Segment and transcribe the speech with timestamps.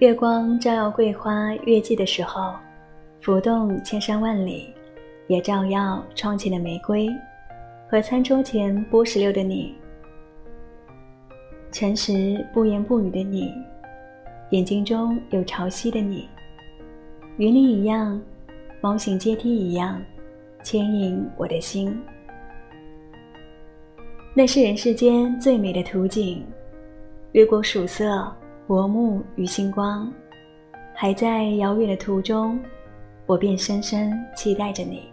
[0.00, 2.54] 月光照耀桂花月季的时候，
[3.20, 4.72] 浮动千山万里，
[5.26, 7.06] 也照耀窗前的玫瑰
[7.86, 9.74] 和餐桌前剥石榴的你。
[11.70, 13.52] 诚实不言不语的你，
[14.52, 16.26] 眼睛中有潮汐的你，
[17.36, 18.18] 与你一样，
[18.80, 20.02] 猫行阶梯一样，
[20.62, 21.94] 牵引我的心。
[24.32, 26.42] 那是人世间最美的图景，
[27.32, 28.34] 越过曙色。
[28.70, 30.08] 薄暮与星光，
[30.94, 32.56] 还在遥远的途中，
[33.26, 35.10] 我便深深期待着你。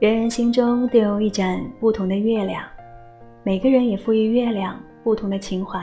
[0.00, 2.64] 人人心中都有一盏不同的月亮，
[3.44, 5.80] 每个人也赋予月亮不同的情怀。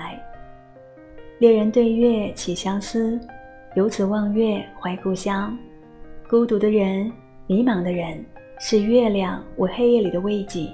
[1.39, 3.17] 恋人对月起相思，
[3.77, 5.57] 游子望月怀故乡。
[6.29, 7.09] 孤独的人，
[7.47, 8.21] 迷茫的人，
[8.59, 10.67] 是月亮为黑夜里的慰藉。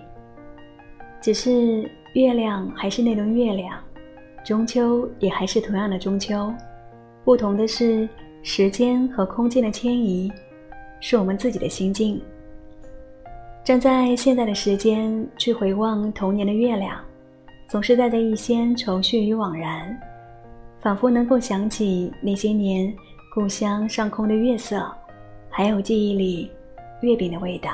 [1.21, 1.87] 只是。
[2.13, 3.79] 月亮还是那轮月亮，
[4.43, 6.53] 中秋也还是同样的中秋，
[7.23, 8.07] 不同的是
[8.43, 10.29] 时间和空间的迁移，
[10.99, 12.21] 是我们自己的心境。
[13.63, 16.99] 站在现在的时间去回望童年的月亮，
[17.69, 19.97] 总是带着一些愁绪与惘然，
[20.81, 22.93] 仿佛能够想起那些年
[23.33, 24.85] 故乡上空的月色，
[25.49, 26.51] 还有记忆里
[27.01, 27.71] 月饼的味道。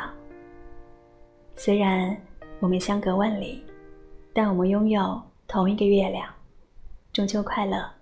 [1.56, 2.16] 虽然
[2.60, 3.64] 我们相隔万里。
[4.38, 6.32] 但我们拥有同一个月亮，
[7.12, 7.97] 中秋快乐。